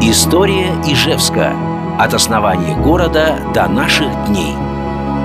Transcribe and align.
История 0.00 0.68
Ижевска. 0.86 1.56
От 1.98 2.14
основания 2.14 2.76
города 2.76 3.36
до 3.52 3.66
наших 3.66 4.06
дней. 4.28 4.54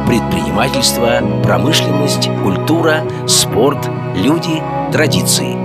Предпринимательство, 0.07 1.21
промышленность, 1.43 2.27
культура, 2.41 3.07
спорт, 3.27 3.87
люди, 4.15 4.63
традиции. 4.91 5.55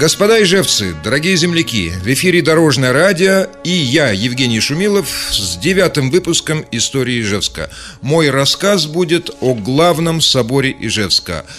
Господа 0.00 0.42
ижевцы, 0.42 0.96
дорогие 1.04 1.36
земляки, 1.36 1.90
в 1.90 2.06
эфире 2.08 2.42
Дорожное 2.42 2.92
радио 2.92 3.46
и 3.62 3.70
я, 3.70 4.10
Евгений 4.10 4.58
Шумилов, 4.58 5.28
с 5.30 5.56
девятым 5.56 6.10
выпуском 6.10 6.64
истории 6.72 7.20
Ижевска. 7.20 7.70
Мой 8.02 8.30
рассказ 8.30 8.86
будет 8.86 9.30
о 9.40 9.54
главном 9.54 10.20
соборе 10.20 10.74
Ижевска– 10.80 11.46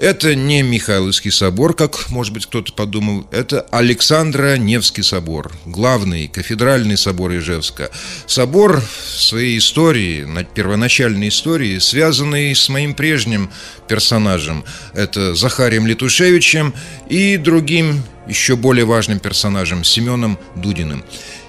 это 0.00 0.34
не 0.34 0.62
Михайловский 0.62 1.30
собор, 1.30 1.74
как, 1.74 2.08
может 2.08 2.32
быть, 2.32 2.46
кто-то 2.46 2.72
подумал. 2.72 3.26
Это 3.30 3.60
Александро-Невский 3.70 5.02
собор. 5.02 5.52
Главный 5.66 6.26
кафедральный 6.26 6.96
собор 6.96 7.32
Ижевска. 7.36 7.90
Собор 8.26 8.80
в 8.80 9.20
своей 9.20 9.58
истории, 9.58 10.26
первоначальной 10.54 11.28
истории, 11.28 11.78
связанный 11.78 12.54
с 12.54 12.70
моим 12.70 12.94
прежним 12.94 13.50
персонажем. 13.88 14.64
Это 14.94 15.34
Захарием 15.34 15.86
Летушевичем 15.86 16.72
и 17.10 17.36
другим 17.36 18.02
еще 18.26 18.56
более 18.56 18.86
важным 18.86 19.18
персонажем 19.18 19.84
Семеном 19.84 20.38
Дудиным. 20.56 21.04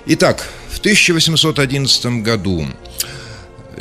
Итак, 0.07 0.45
в 0.69 0.79
1811 0.79 2.21
году 2.21 2.67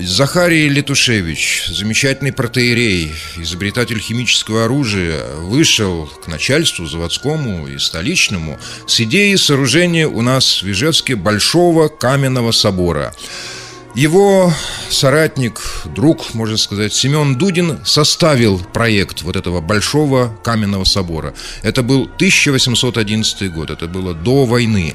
Захарий 0.03 0.69
Летушевич, 0.69 1.67
замечательный 1.69 2.33
протеерей, 2.33 3.13
изобретатель 3.37 3.99
химического 3.99 4.65
оружия, 4.65 5.25
вышел 5.37 6.07
к 6.07 6.27
начальству 6.27 6.87
заводскому 6.87 7.69
и 7.69 7.79
столичному 7.79 8.59
с 8.87 9.01
идеей 9.01 9.37
сооружения 9.37 10.09
у 10.09 10.23
нас 10.23 10.63
в 10.63 10.71
Ижевске 10.71 11.17
Большого 11.17 11.89
каменного 11.89 12.53
собора. 12.53 13.15
Его 13.95 14.53
соратник, 14.89 15.61
друг, 15.85 16.33
можно 16.35 16.57
сказать, 16.57 16.95
Семен 16.95 17.37
Дудин 17.37 17.81
составил 17.85 18.59
проект 18.59 19.23
вот 19.23 19.37
этого 19.37 19.61
большого 19.61 20.35
каменного 20.43 20.85
собора. 20.85 21.35
Это 21.63 21.83
был 21.83 22.05
1811 22.05 23.53
год, 23.53 23.71
это 23.71 23.87
было 23.87 24.15
до 24.15 24.47
войны. 24.47 24.95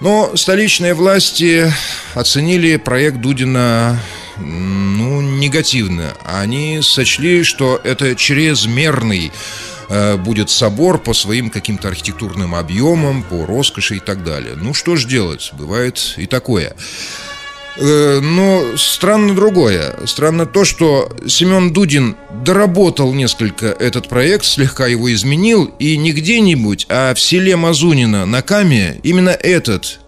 Но 0.00 0.36
столичные 0.36 0.94
власти 0.94 1.72
оценили 2.14 2.76
проект 2.76 3.18
Дудина 3.20 3.98
ну, 4.38 5.20
негативно. 5.20 6.14
Они 6.24 6.80
сочли, 6.82 7.42
что 7.42 7.80
это 7.82 8.14
чрезмерный 8.14 9.32
э, 9.88 10.16
будет 10.16 10.50
собор 10.50 10.98
по 10.98 11.14
своим 11.14 11.50
каким-то 11.50 11.88
архитектурным 11.88 12.54
объемам, 12.54 13.22
по 13.22 13.46
роскоши 13.46 13.96
и 13.96 14.00
так 14.00 14.24
далее. 14.24 14.54
Ну, 14.56 14.74
что 14.74 14.96
ж 14.96 15.04
делать, 15.06 15.50
бывает 15.54 16.14
и 16.16 16.26
такое. 16.26 16.74
Э, 17.78 18.20
но 18.20 18.76
странно 18.76 19.34
другое. 19.34 19.94
Странно 20.06 20.46
то, 20.46 20.64
что 20.64 21.14
Семен 21.26 21.72
Дудин 21.72 22.16
доработал 22.44 23.12
несколько 23.12 23.66
этот 23.66 24.08
проект, 24.08 24.44
слегка 24.44 24.86
его 24.86 25.12
изменил, 25.12 25.66
и 25.78 25.96
не 25.96 26.12
где-нибудь, 26.12 26.86
а 26.88 27.14
в 27.14 27.20
селе 27.20 27.56
Мазунина 27.56 28.24
на 28.26 28.42
Каме 28.42 29.00
именно 29.02 29.30
этот 29.30 30.00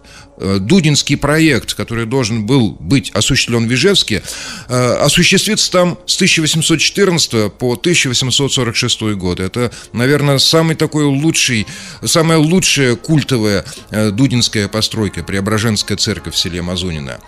Дудинский 0.59 1.17
проект, 1.17 1.73
который 1.73 2.05
должен 2.05 2.45
был 2.45 2.77
быть 2.79 3.11
осуществлен 3.11 3.67
в 3.67 3.73
Ижевске, 3.73 4.23
э, 4.67 4.93
осуществится 4.95 5.71
там 5.71 5.97
с 6.05 6.15
1814 6.15 7.49
по 7.49 7.75
1846 7.75 9.15
год. 9.15 9.39
Это, 9.39 9.71
наверное, 9.93 10.37
самый 10.37 10.75
такой 10.75 11.03
лучший, 11.03 11.67
самая 12.03 12.37
лучшая 12.37 12.95
культовая 12.95 13.65
э, 13.91 14.11
дудинская 14.11 14.67
постройка, 14.67 15.23
Преображенская 15.23 15.97
церковь 15.97 16.33
в 16.35 16.37
селе 16.37 16.61
Мазунина. 16.61 17.19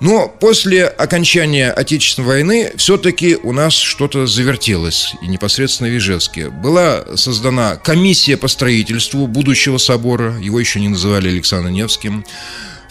Но 0.00 0.28
после 0.28 0.86
окончания 0.86 1.70
Отечественной 1.70 2.28
войны 2.28 2.72
все-таки 2.76 3.36
у 3.36 3.52
нас 3.52 3.74
что-то 3.74 4.26
завертелось, 4.26 5.14
и 5.22 5.26
непосредственно 5.26 5.88
в 5.88 5.96
Ижевске. 5.96 6.50
Была 6.50 7.16
создана 7.16 7.76
комиссия 7.76 8.36
по 8.36 8.48
строительству 8.48 9.26
будущего 9.26 9.78
собора, 9.78 10.36
его 10.38 10.60
еще 10.60 10.80
не 10.80 10.88
называли 10.88 11.28
Александром 11.28 11.72
Невским. 11.72 12.24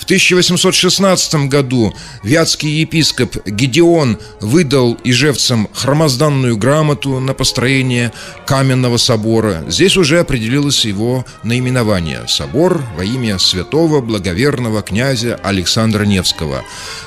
В 0.05 0.07
1816 0.07 1.49
году 1.49 1.91
вятский 2.21 2.81
епископ 2.81 3.37
Гедеон 3.43 4.19
выдал 4.39 4.99
ижевцам 5.03 5.67
хромозданную 5.73 6.57
грамоту 6.57 7.19
на 7.19 7.33
построение 7.33 8.11
каменного 8.45 8.97
собора. 8.97 9.63
Здесь 9.67 9.97
уже 9.97 10.19
определилось 10.19 10.85
его 10.85 11.25
наименование– 11.41 12.21
собор 12.27 12.83
во 12.95 13.03
имя 13.03 13.39
святого 13.39 13.99
благоверного 13.99 14.83
князя 14.83 15.39
Александра 15.41 16.05
Невского. 16.05 16.61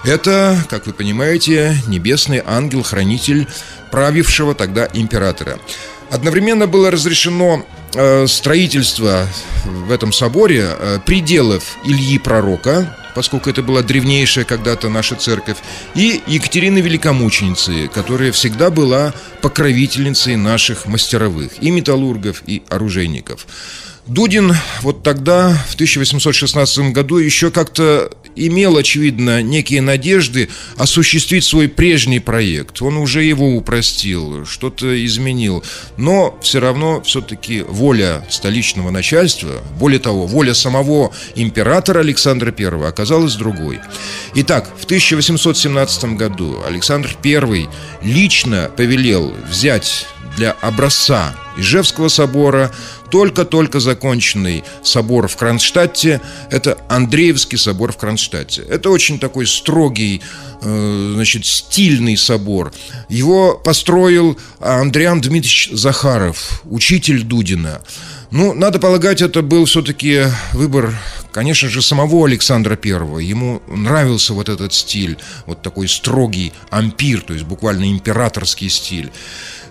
Это, 0.05 0.59
как 0.69 0.89
вы 0.89 0.93
понимаете, 0.93 1.81
небесный 1.87 2.43
ангел-хранитель 2.45 3.47
правившего 3.93 4.57
тогда 4.57 4.89
императора. 4.93 5.61
Одновременно 6.11 6.67
было 6.67 6.91
разрешено 6.91 7.65
Э, 7.95 8.27
строительства 8.27 9.27
в 9.65 9.91
этом 9.91 10.13
соборе 10.13 10.77
э, 10.79 10.99
пределов 11.07 11.79
Ильи 11.85 12.19
Пророка, 12.19 12.95
поскольку 13.15 13.49
это 13.49 13.63
была 13.63 13.83
древнейшая 13.83 14.45
когда-то 14.45 14.91
наша 14.91 15.17
церковь, 15.17 15.57
и 15.95 16.21
Екатерины 16.27 16.81
Великомученицы, 16.81 17.89
которая 17.89 18.31
всегда 18.33 18.71
была 18.71 19.15
покровительницей 19.41 20.37
наших 20.37 20.85
мастеровых, 20.85 21.63
и 21.63 21.71
металлургов, 21.71 22.43
и 22.47 22.63
оружейников. 22.69 23.47
Дудин 24.07 24.55
вот 24.83 25.03
тогда, 25.03 25.55
в 25.69 25.75
1816 25.75 26.93
году, 26.93 27.17
еще 27.17 27.51
как-то 27.51 28.11
имел, 28.47 28.77
очевидно, 28.77 29.43
некие 29.43 29.81
надежды 29.81 30.49
осуществить 30.77 31.45
свой 31.45 31.69
прежний 31.69 32.21
проект. 32.21 32.81
Он 32.83 32.97
уже 32.97 33.25
его 33.25 33.57
упростил, 33.57 34.47
что-то 34.47 35.05
изменил. 35.05 35.65
Но 35.97 36.39
все 36.43 36.61
равно 36.61 37.03
все-таки 37.03 37.63
воля 37.63 38.25
столичного 38.31 38.91
начальства, 38.91 39.63
более 39.79 39.99
того, 39.99 40.27
воля 40.27 40.55
самого 40.55 41.13
императора 41.35 42.01
Александра 42.01 42.55
I 42.57 42.89
оказалась 42.89 43.35
другой. 43.35 43.81
Итак, 44.35 44.71
в 44.79 44.85
1817 44.85 46.17
году 46.17 46.63
Александр 46.67 47.17
I 47.25 47.69
лично 48.03 48.71
повелел 48.77 49.35
взять 49.51 50.07
для 50.37 50.53
образца 50.53 51.35
Ижевского 51.57 52.09
собора, 52.09 52.71
только-только 53.11 53.81
законченный 53.81 54.65
собор 54.83 55.29
в 55.29 55.37
Кронштадте, 55.37 56.21
это 56.51 56.79
Андреевский 56.89 57.59
собор 57.59 57.93
в 57.93 57.97
Кронштадте. 57.97 58.63
Это 58.63 58.91
очень 58.91 59.19
такой 59.19 59.47
строгий, 59.47 60.21
э, 60.63 61.13
значит, 61.15 61.47
стильный 61.47 62.17
собор. 62.17 62.73
Его 63.09 63.55
построил 63.55 64.39
Андриан 64.61 65.21
Дмитриевич 65.21 65.71
Захаров, 65.73 66.63
учитель 66.65 67.23
Дудина. 67.23 67.81
Ну, 68.31 68.53
надо 68.53 68.79
полагать, 68.79 69.23
это 69.23 69.41
был 69.41 69.65
все-таки 69.65 70.25
выбор, 70.53 70.95
конечно 71.33 71.71
же, 71.71 71.81
самого 71.81 72.27
Александра 72.27 72.77
Первого. 72.77 73.21
Ему 73.21 73.63
нравился 73.69 74.35
вот 74.35 74.51
этот 74.51 74.75
стиль, 74.75 75.17
вот 75.47 75.63
такой 75.63 75.89
строгий 75.89 76.53
ампир, 76.69 77.23
то 77.23 77.33
есть 77.33 77.47
буквально 77.47 77.91
императорский 77.91 78.69
стиль. 78.69 79.11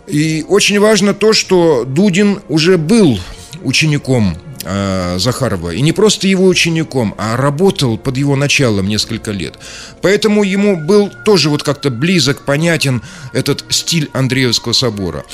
И 0.07 0.45
очень 0.47 0.79
важно 0.79 1.13
то, 1.13 1.33
что 1.33 1.83
Дудин 1.85 2.41
уже 2.47 2.77
был 2.77 3.19
учеником 3.61 4.37
э, 4.63 5.17
Захарова. 5.19 5.71
И 5.71 5.81
не 5.81 5.91
просто 5.91 6.27
его 6.27 6.45
учеником, 6.45 7.13
а 7.17 7.35
работал 7.35 7.97
под 7.97 8.17
его 8.17 8.35
началом 8.35 8.87
несколько 8.87 9.31
лет. 9.31 9.55
Поэтому 10.01 10.43
ему 10.43 10.77
был 10.77 11.11
тоже 11.25 11.49
вот 11.49 11.63
как-то 11.63 11.89
близок, 11.89 12.45
понятен 12.45 13.01
этот 13.33 13.65
стиль 13.69 14.09
Андреевского 14.13 14.73
собора. 14.73 15.25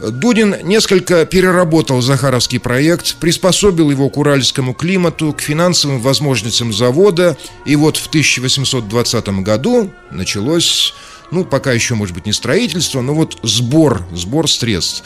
Дудин 0.00 0.54
несколько 0.62 1.26
переработал 1.26 2.00
Захаровский 2.02 2.60
проект, 2.60 3.16
приспособил 3.16 3.90
его 3.90 4.08
к 4.08 4.16
уральскому 4.16 4.72
климату, 4.72 5.32
к 5.32 5.40
финансовым 5.40 6.00
возможностям 6.00 6.72
завода, 6.72 7.36
и 7.64 7.74
вот 7.74 7.96
в 7.96 8.06
1820 8.06 9.28
году 9.42 9.90
началось 10.12 10.94
ну, 11.30 11.44
пока 11.44 11.72
еще, 11.72 11.94
может 11.94 12.14
быть, 12.14 12.26
не 12.26 12.32
строительство, 12.32 13.00
но 13.00 13.14
вот 13.14 13.38
сбор, 13.42 14.02
сбор 14.12 14.48
средств. 14.50 15.04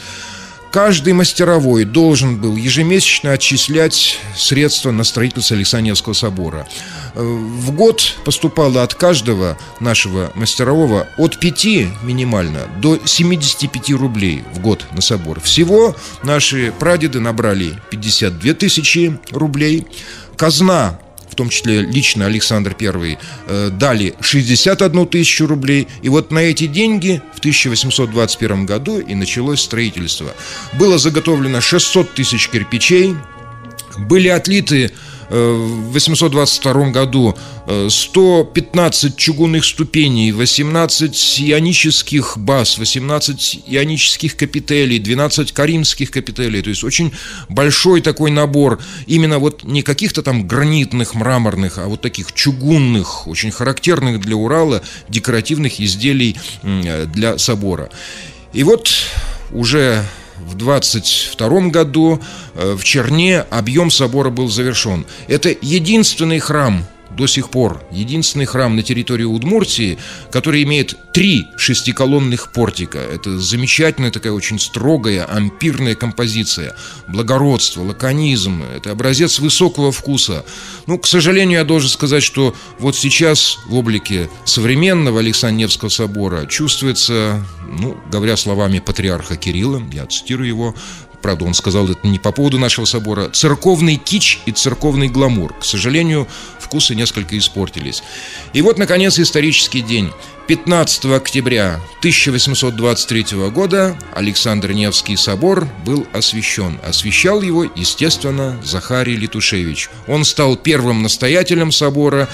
Каждый 0.73 1.13
мастеровой 1.13 1.85
должен 1.85 2.41
был 2.41 2.57
ежемесячно 2.57 3.33
отчислять 3.33 4.19
средства 4.35 4.91
на 4.91 5.05
строительство 5.05 5.55
Александревского 5.55 6.15
собора. 6.15 6.67
В 7.15 7.73
год 7.73 8.15
поступало 8.25 8.83
от 8.83 8.95
каждого 8.95 9.59
нашего 9.81 10.33
мастерового 10.35 11.07
от 11.19 11.39
5 11.39 11.65
минимально 12.03 12.61
до 12.79 12.99
75 13.05 13.91
рублей 13.91 14.45
в 14.55 14.61
год 14.61 14.87
на 14.93 15.03
собор. 15.03 15.41
Всего 15.41 15.95
наши 16.23 16.73
прадеды 16.79 17.21
набрали 17.21 17.75
52 17.91 18.55
тысячи 18.55 19.21
рублей. 19.31 19.87
Казна 20.39 20.99
в 21.32 21.34
том 21.34 21.49
числе 21.49 21.81
лично 21.81 22.26
Александр 22.26 22.76
I, 22.79 23.19
э, 23.46 23.70
дали 23.73 24.14
61 24.20 25.06
тысячу 25.06 25.46
рублей. 25.46 25.88
И 26.02 26.11
вот 26.11 26.31
на 26.31 26.40
эти 26.40 26.67
деньги 26.67 27.23
в 27.34 27.38
1821 27.38 28.67
году 28.67 29.00
и 29.00 29.14
началось 29.14 29.62
строительство. 29.62 30.34
Было 30.75 30.99
заготовлено 30.99 31.62
600 31.62 32.14
тысяч 32.14 32.50
кирпичей, 32.50 33.17
были 33.96 34.29
отлиты 34.29 34.93
в 35.32 35.93
822 35.93 36.90
году 36.90 37.34
115 37.88 39.17
чугунных 39.17 39.64
ступеней, 39.64 40.31
18 40.31 41.40
ионических 41.40 42.37
баз, 42.37 42.76
18 42.76 43.61
ионических 43.67 44.37
капителей, 44.37 44.99
12 44.99 45.52
каримских 45.52 46.11
капителей. 46.11 46.61
То 46.61 46.69
есть 46.69 46.84
очень 46.84 47.12
большой 47.49 48.02
такой 48.02 48.31
набор 48.31 48.79
именно 49.06 49.38
вот 49.38 49.64
не 49.64 49.82
каких-то 49.82 50.23
там 50.23 50.46
гранитных, 50.46 51.14
мраморных, 51.14 51.78
а 51.78 51.87
вот 51.87 52.02
таких 52.02 52.32
чугунных, 52.32 53.26
очень 53.26 53.50
характерных 53.50 54.20
для 54.20 54.37
Урала 54.37 54.82
декоративных 55.08 55.81
изделий 55.81 56.37
для 56.62 57.38
собора. 57.38 57.88
И 58.52 58.64
вот 58.64 58.90
уже 59.50 60.05
в 60.47 60.55
22 60.55 61.69
году 61.69 62.21
э, 62.55 62.75
в 62.75 62.85
Черне 62.85 63.41
объем 63.41 63.91
собора 63.91 64.31
был 64.31 64.49
завершен. 64.49 65.06
Это 65.29 65.55
единственный 65.61 66.39
храм 66.39 66.85
до 67.17 67.26
сих 67.26 67.50
пор 67.50 67.82
единственный 67.91 68.47
храм 68.47 68.75
на 68.75 68.82
территории 68.82 69.25
Удмуртии, 69.25 69.99
который 70.31 70.62
имеет 70.62 70.97
три 71.12 71.47
шестиколонных 71.56 72.53
портика. 72.53 72.99
Это 72.99 73.38
замечательная 73.38 74.11
такая 74.11 74.32
очень 74.32 74.59
строгая 74.59 75.25
ампирная 75.25 75.94
композиция. 75.94 76.75
Благородство, 77.06 77.82
лаконизм. 77.82 78.62
Это 78.62 78.91
образец 78.91 79.38
высокого 79.38 79.93
вкуса. 79.93 80.44
Ну, 80.87 80.99
к 80.99 81.06
сожалению, 81.06 81.59
я 81.59 81.64
должен 81.64 81.91
сказать, 81.91 82.23
что 82.23 82.55
вот 82.79 82.97
сейчас 82.97 83.59
в 83.67 83.75
облике 83.75 84.31
современного 84.44 85.20
Александра 85.20 85.59
Невского 85.59 85.88
собора 85.91 86.47
чувствуется, 86.47 87.44
ну, 87.69 87.97
говоря 88.11 88.37
словами 88.37 88.79
патриарха 88.79 89.37
Кирилла, 89.37 89.82
я 89.93 90.06
цитирую 90.06 90.49
его, 90.49 90.75
правда, 91.23 91.45
он 91.45 91.55
сказал 91.55 91.89
это 91.89 92.07
не 92.07 92.19
по 92.19 92.33
поводу 92.33 92.59
нашего 92.59 92.85
собора, 92.85 93.31
церковный 93.31 93.97
кич 93.97 94.41
и 94.45 94.53
церковный 94.53 95.09
гламур. 95.09 95.55
К 95.59 95.65
сожалению, 95.65 96.29
вкусы 96.59 96.95
несколько 96.95 97.39
испортились. 97.39 98.03
И 98.53 98.61
вот, 98.61 98.79
наконец, 98.79 99.19
исторический 99.19 99.81
день. 99.81 100.11
15 100.49 101.05
октября 101.07 101.81
1823 102.01 103.49
года 103.51 103.97
Александр 104.13 104.73
Невский 104.73 105.17
собор 105.17 105.69
был 105.87 106.07
освящен. 106.13 106.81
Освящал 106.85 107.43
его, 107.43 107.65
естественно, 107.65 108.61
Захарий 108.65 109.17
Летушевич. 109.17 109.89
Он 110.09 110.25
стал 110.25 110.57
первым 110.57 111.03
настоятелем 111.03 111.71
собора, 111.71 112.29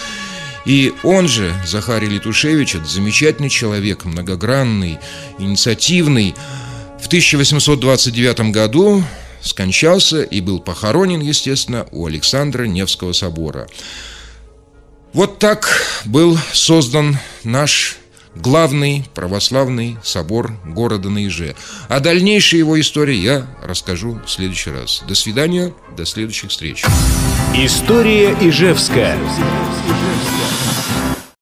и 0.65 0.93
он 1.03 1.29
же, 1.29 1.55
Захарий 1.67 2.09
Летушевич, 2.09 2.75
это 2.75 2.87
замечательный 2.87 3.51
человек, 3.51 4.05
многогранный, 4.05 4.99
инициативный, 5.39 6.35
в 7.01 7.07
1829 7.07 8.53
году 8.53 9.03
скончался 9.41 10.23
и 10.23 10.41
был 10.41 10.61
похоронен, 10.61 11.21
естественно, 11.21 11.87
у 11.91 12.07
Александра 12.07 12.65
Невского 12.65 13.13
собора. 13.13 13.69
Вот 15.13 15.39
так 15.39 15.69
был 16.05 16.39
создан 16.53 17.19
наш 17.45 17.97
главный 18.35 19.05
православный 19.15 19.97
собор 20.03 20.53
города 20.65 21.09
Наиже. 21.09 21.55
О 21.89 22.01
дальнейшей 22.01 22.59
его 22.59 22.79
истории 22.81 23.17
я 23.17 23.47
расскажу 23.63 24.21
в 24.25 24.31
следующий 24.31 24.71
раз. 24.71 25.03
До 25.09 25.15
свидания, 25.15 25.75
до 25.97 26.05
следующих 26.05 26.51
встреч. 26.51 26.85
История 27.55 28.37
Ижевская. 28.41 29.19